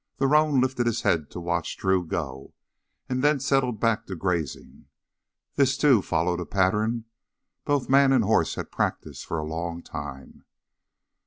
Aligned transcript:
The 0.17 0.25
roan 0.25 0.59
lifted 0.59 0.87
his 0.87 1.03
head 1.03 1.29
to 1.29 1.39
watch 1.39 1.77
Drew 1.77 2.03
go 2.03 2.55
and 3.07 3.23
then 3.23 3.39
settled 3.39 3.79
back 3.79 4.07
to 4.07 4.15
grazing. 4.15 4.85
This, 5.57 5.77
too, 5.77 6.01
followed 6.01 6.39
a 6.39 6.45
pattern 6.47 7.05
both 7.65 7.87
man 7.87 8.11
and 8.11 8.23
horse 8.23 8.55
had 8.55 8.71
practiced 8.71 9.23
for 9.27 9.37
a 9.37 9.45
long 9.45 9.83
time. 9.83 10.43